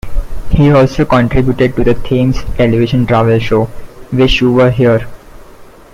[0.49, 3.69] He also contributed to the Thames Television travel show
[4.11, 5.07] Wish You Were Here...?